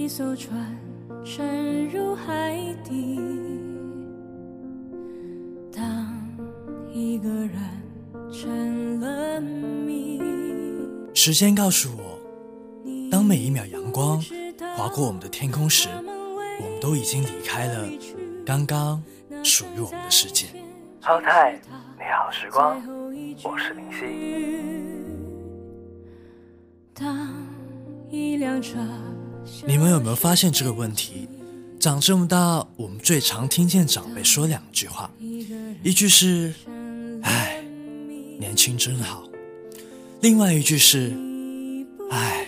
[0.00, 0.74] 一艘船
[1.22, 3.20] 沉入海底，
[5.70, 6.26] 当
[6.90, 7.52] 一个人
[8.32, 10.18] 成了谜。
[11.12, 12.18] 时间告诉我，
[13.10, 14.18] 当每一秒阳光
[14.74, 17.86] 划过我们的天空时，我们都已经离开了
[18.46, 19.02] 刚刚
[19.44, 20.46] 属于我们的世界。
[21.02, 21.60] 超太，
[21.98, 22.82] 美好时光，
[23.44, 24.06] 我是林夕。
[26.94, 27.28] 当
[28.10, 28.78] 一辆车
[29.66, 31.28] 你们有没有发现这个问题？
[31.78, 35.10] 长这么大，我们最常听见长辈说两句话，
[35.82, 36.52] 一句是
[37.22, 37.64] “唉，
[38.38, 39.26] 年轻真好”，
[40.20, 41.14] 另外一句是
[42.10, 42.46] “唉，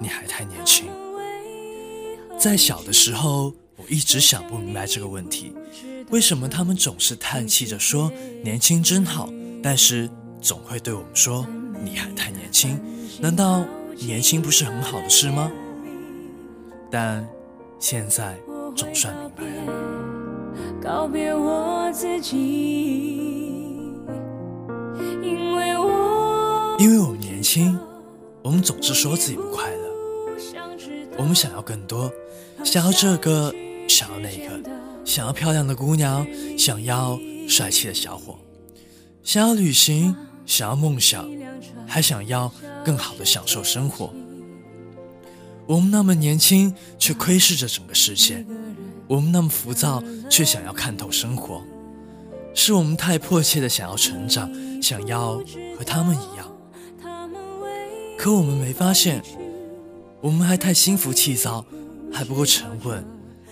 [0.00, 0.86] 你还太年轻”。
[2.40, 5.52] 在小的时候，我一直想不明白这个问题：
[6.08, 8.10] 为什么他们总是叹气着说
[8.42, 9.28] “年轻真好”，
[9.62, 10.08] 但是
[10.40, 11.46] 总会对我们说
[11.84, 12.80] “你还太年轻”？
[13.20, 13.62] 难道
[13.98, 15.52] 年轻不是很好的事吗？
[16.92, 17.26] 但
[17.78, 18.36] 现在
[18.76, 19.72] 总算明白了。
[20.82, 22.36] 告别我自己，
[25.22, 27.78] 因为我因为我们年轻，
[28.42, 29.88] 我们总是说自己不快乐，
[31.16, 32.12] 我们想要更多，
[32.62, 33.50] 想要这个，
[33.88, 34.70] 想要那个，
[35.02, 36.26] 想要漂亮的姑娘，
[36.58, 37.18] 想要
[37.48, 38.36] 帅气的小伙，
[39.22, 41.26] 想要旅行，想要梦想，
[41.86, 42.52] 还想要
[42.84, 44.12] 更好的享受生活。
[45.66, 48.44] 我们那么年轻，却窥视着整个世界；
[49.06, 51.62] 我们那么浮躁，却想要看透生活。
[52.54, 54.50] 是我们太迫切的想要成长，
[54.82, 55.36] 想要
[55.78, 56.52] 和他们一样。
[58.18, 59.22] 可我们没发现，
[60.20, 61.64] 我们还太心浮气躁，
[62.12, 63.04] 还不够沉稳，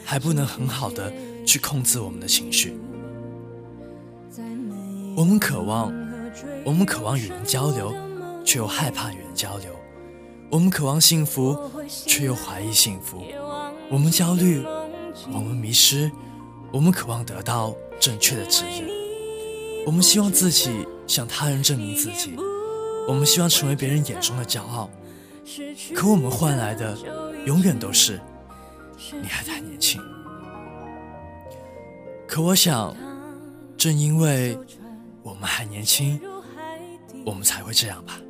[0.05, 1.13] 还不能很好的
[1.47, 2.79] 去控制我们的情绪。
[5.17, 5.93] 我们渴望，
[6.65, 7.95] 我们渴望与人交流，
[8.45, 9.75] 却又害怕与人交流。
[10.51, 11.57] 我们渴望幸福，
[11.89, 13.19] 却又怀疑幸福；
[13.89, 14.65] 我们焦虑，
[15.33, 16.11] 我们迷失，
[16.73, 18.85] 我们渴望得到正确的指引；
[19.87, 22.31] 我们希望自己向他人证明自己；
[23.07, 24.91] 我们希望成为别人眼中的骄傲。
[25.95, 26.99] 可我们换来的，
[27.47, 28.21] 永远都是
[29.23, 30.03] 你还太年轻。
[32.27, 32.97] 可我想，
[33.77, 34.59] 正因为
[35.23, 36.21] 我们还年轻，
[37.25, 38.21] 我们才会这样吧。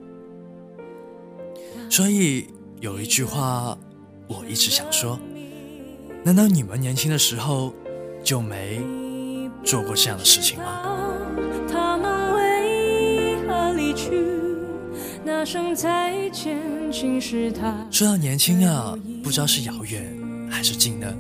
[1.90, 2.46] 所以
[2.80, 3.76] 有一句话，
[4.28, 5.18] 我一直想说：
[6.22, 7.74] 难道你们年轻的时候
[8.22, 8.80] 就没
[9.64, 10.82] 做过这样的事情吗？
[11.68, 14.24] 他们为何离去？
[15.24, 16.56] 那声再见，
[16.92, 17.84] 竟是他。
[17.90, 20.16] 说到年轻啊，不知道是遥远
[20.48, 21.12] 还是近呢？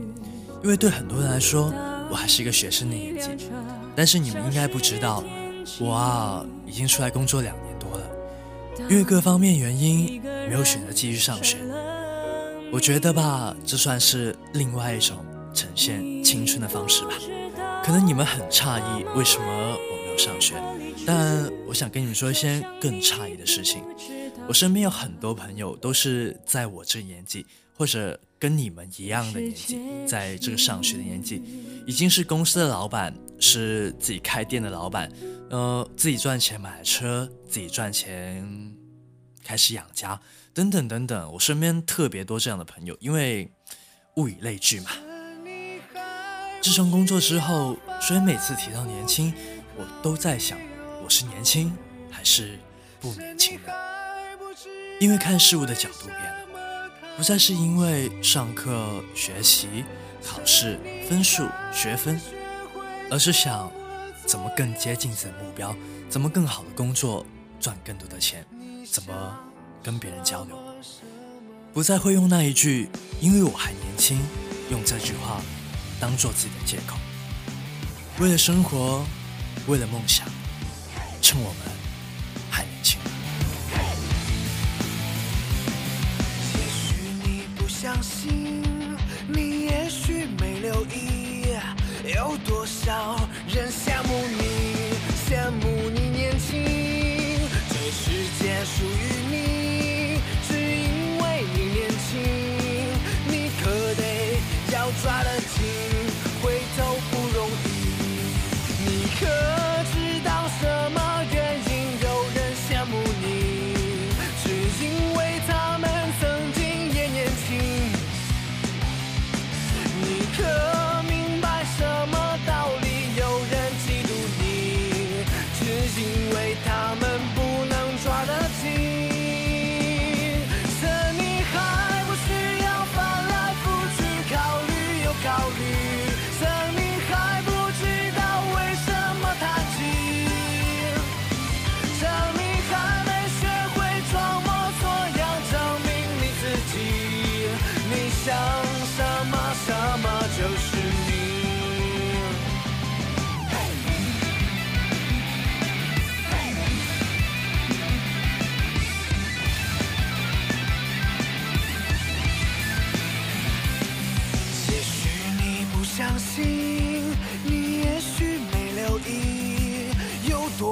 [0.62, 1.74] 因为对很多人来说，
[2.08, 3.48] 我还是一个学生的年纪。
[3.96, 5.24] 但是你们应该不知道，
[5.80, 8.06] 我啊已经出来工作两年多了。
[8.88, 11.56] 因为各方面原因，没有选择继续上学。
[12.72, 15.16] 我觉得吧，这算是另外一种
[15.52, 17.12] 呈现青春的方式吧。
[17.82, 20.54] 可能你们很诧异为什么我没有上学，
[21.06, 23.82] 但我想跟你们说一些更诧异的事情。
[24.46, 27.46] 我身边有很多朋友都是在我这年纪，
[27.76, 31.42] 或者跟你们一样的年纪，在这个上学的年纪，
[31.86, 35.10] 已经是公司的老板，是自己开店的老板，
[35.50, 38.44] 呃，自己赚钱买车，自己赚钱
[39.44, 40.20] 开始养家，
[40.52, 41.32] 等等等等。
[41.32, 43.50] 我身边特别多这样的朋友，因为
[44.16, 44.90] 物以类聚嘛。
[46.62, 49.32] 自从工作之后，所以每次提到年轻，
[49.76, 50.58] 我都在想，
[51.02, 51.74] 我是年轻
[52.10, 52.58] 还是
[53.00, 53.72] 不年轻的？
[55.00, 59.84] 因为看事物的角度变了，不再是因为上课、学习、
[60.22, 60.78] 考试、
[61.08, 62.20] 分数、学分，
[63.10, 63.72] 而是想
[64.26, 65.74] 怎么更接近自己的目标，
[66.10, 67.24] 怎么更好的工作，
[67.58, 68.46] 赚更多的钱，
[68.88, 69.38] 怎么
[69.82, 70.56] 跟别人交流。
[71.72, 72.88] 不再会用那一句
[73.20, 74.20] “因为我还年轻”，
[74.70, 75.40] 用这句话
[76.00, 76.96] 当做自己的借口。
[78.18, 79.04] 为了生活，
[79.66, 80.26] 为了梦想，
[81.22, 81.58] 趁我们
[82.50, 83.00] 还年轻。
[86.54, 86.94] 也许
[87.24, 88.62] 你不相信，
[89.28, 91.54] 你也许没留意，
[92.12, 93.16] 有多少
[93.48, 94.49] 人羡慕你，
[98.72, 99.59] 属于你，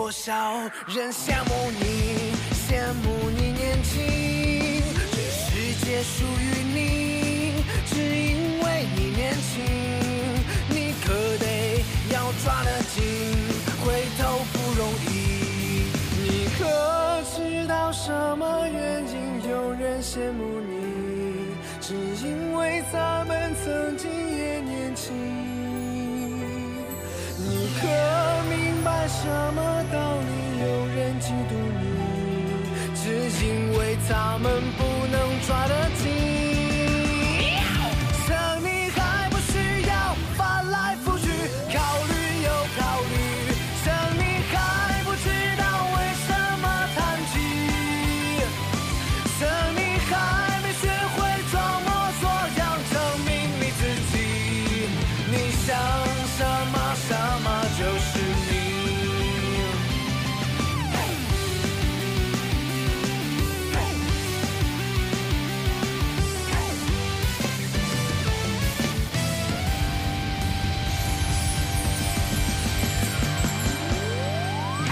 [0.08, 0.32] 多少
[0.86, 4.82] 人羡慕你，羡慕你年轻，
[5.12, 7.52] 这世界属于你，
[7.84, 9.62] 只因为你年轻，
[10.70, 13.04] 你可得要抓得紧，
[13.84, 15.92] 回头不容易。
[16.22, 16.64] 你可
[17.36, 21.52] 知道什么原因有人羡慕你？
[21.82, 21.94] 只
[22.26, 25.47] 因为咱们曾经也年轻。
[29.28, 29.60] 什么
[29.92, 29.96] 道
[30.26, 30.30] 理？
[30.62, 30.64] 有
[30.96, 31.84] 人嫉妒你，
[32.96, 33.04] 只
[33.44, 33.46] 因
[33.76, 33.78] 为
[34.08, 34.80] 他们不
[35.12, 35.14] 能
[35.46, 35.74] 抓得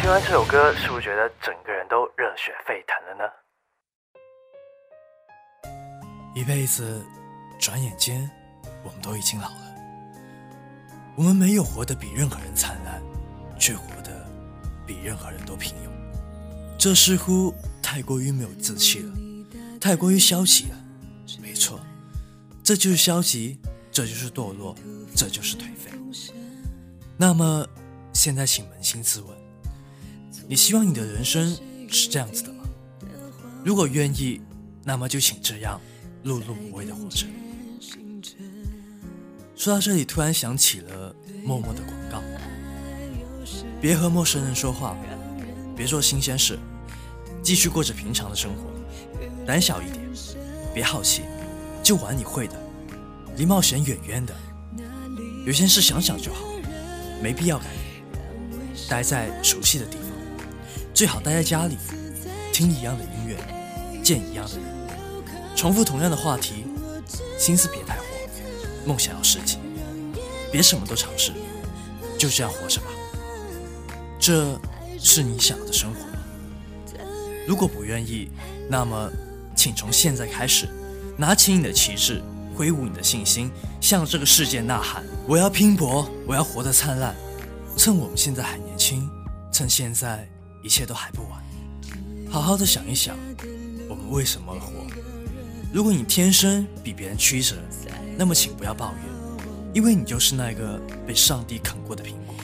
[0.06, 3.24] 听完这首歌，是不是觉得整个人都热血沸腾了呢？
[6.32, 7.04] 一辈子，
[7.58, 8.30] 转眼间，
[8.84, 9.74] 我们都已经老了。
[11.16, 13.02] 我们没有活得比任何人灿烂，
[13.58, 14.24] 却活得
[14.86, 15.90] 比任何人都平庸。
[16.78, 19.12] 这似乎太过于没有志气了，
[19.80, 20.76] 太过于消极了。
[21.42, 21.80] 没错，
[22.62, 23.58] 这就是消极，
[23.90, 24.72] 这就是堕落，
[25.16, 25.90] 这就是颓废。
[27.16, 27.66] 那么，
[28.12, 29.36] 现在请扪心自问：
[30.48, 31.56] 你希望你的人生
[31.88, 32.64] 是这样子的吗？
[33.64, 34.40] 如果愿意，
[34.84, 35.80] 那么就请这样
[36.24, 37.26] 碌碌无为的活着。
[39.56, 42.22] 说到这里，突然想起了默默的广告：
[43.80, 44.96] 别和陌生人说话，
[45.74, 46.58] 别做新鲜事，
[47.42, 48.70] 继续过着平常的生活，
[49.46, 50.00] 胆小一点，
[50.74, 51.22] 别好奇，
[51.82, 52.54] 就玩你会的，
[53.36, 54.34] 离冒险远远的。
[55.44, 56.44] 有些事想想就好，
[57.22, 58.88] 没必要改变。
[58.88, 60.05] 待在熟悉的地方，
[60.96, 61.76] 最好待在家里，
[62.54, 63.36] 听一样的音乐，
[64.02, 64.64] 见一样的人，
[65.54, 66.64] 重复同样的话题，
[67.38, 68.04] 心思别太活，
[68.86, 69.58] 梦想要实际，
[70.50, 71.32] 别什么都尝试，
[72.18, 72.86] 就这样活着吧。
[74.18, 74.58] 这
[74.98, 77.04] 是你想要的生活吗？
[77.46, 78.30] 如果不愿意，
[78.66, 79.12] 那么
[79.54, 80.66] 请从现在开始，
[81.18, 82.22] 拿起你的旗帜，
[82.54, 83.50] 挥舞你的信心，
[83.82, 87.14] 向这个世界呐喊：我要拼搏，我要活得灿烂。
[87.76, 89.06] 趁我们现在还年轻，
[89.52, 90.26] 趁现在
[90.66, 91.40] 一切都还不晚，
[92.28, 93.16] 好好的想一想，
[93.88, 94.84] 我们为什么而活。
[95.72, 97.54] 如果你天生比别人曲折，
[98.18, 99.00] 那么请不要抱怨，
[99.72, 100.76] 因为你就是那个
[101.06, 102.34] 被上帝啃过的苹果。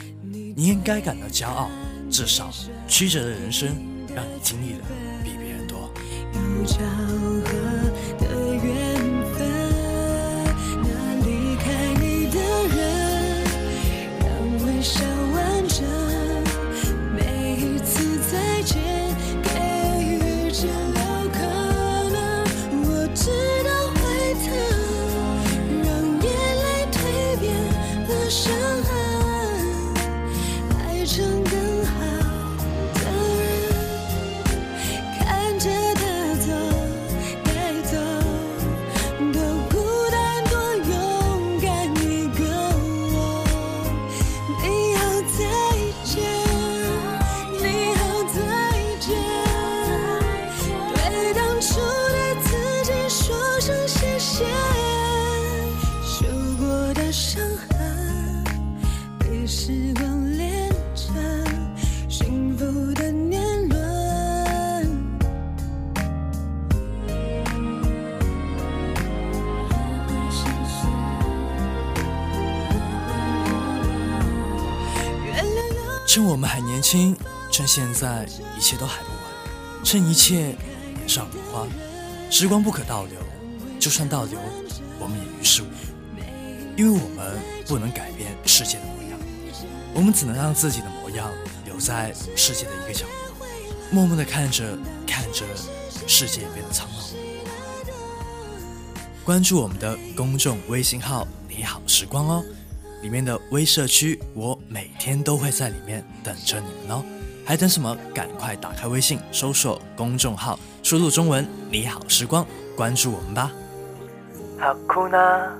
[0.55, 1.69] 你应该感到骄傲，
[2.09, 2.49] 至少
[2.87, 3.75] 曲折的人生
[4.15, 4.79] 让你经历的
[5.21, 5.91] 比别人多。
[76.13, 77.17] 趁我们还年轻，
[77.49, 78.23] 趁现在
[78.55, 80.55] 一切都还不晚，趁一切
[80.95, 81.65] 年少如花，
[82.29, 83.19] 时光不可倒流，
[83.79, 84.37] 就算倒流，
[84.99, 86.21] 我们也于事无补，
[86.77, 89.19] 因为我们不能改变世界的模样，
[89.95, 91.31] 我们只能让自己的模样
[91.65, 93.47] 留在世界的一个角落，
[93.89, 94.77] 默默地看着
[95.07, 95.43] 看着，
[96.05, 97.03] 世界变得苍老。
[99.25, 102.45] 关注我们的公众微信号“你好时光”哦，
[103.03, 107.03] 里面的微社区，我每天都会在里面等着你们哦。
[107.45, 107.93] 还等什么？
[108.15, 112.45] 赶快打开微信，搜索公众号，输入中文“你好时光”，
[112.77, 113.51] 关注我们吧。
[114.57, 115.53] 哈库纳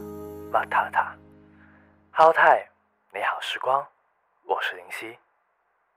[0.53, 1.13] 马塔塔，
[2.11, 2.65] 浩泰，
[3.13, 3.85] 你好时光，
[4.45, 5.17] 我是林夕，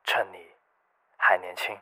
[0.02, 0.38] 趁你
[1.16, 1.72] 还年轻。